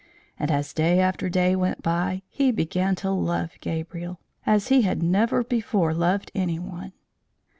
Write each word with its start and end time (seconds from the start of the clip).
And 0.39 0.49
as 0.49 0.73
day 0.73 0.99
after 0.99 1.29
day 1.29 1.55
went 1.55 1.83
by, 1.83 2.23
he 2.27 2.51
began 2.51 2.95
to 2.95 3.11
love 3.11 3.51
Gabriel, 3.61 4.19
as 4.47 4.69
he 4.69 4.81
had 4.81 5.03
never 5.03 5.43
before 5.43 5.93
loved 5.93 6.31
any 6.33 6.57
one. 6.57 6.93